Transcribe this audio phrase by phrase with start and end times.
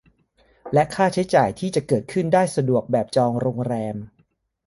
[0.73, 3.95] และค่าใช้จ่ายที่จะเกิดขึ้นได้สะดวกแบบจองโรงแรม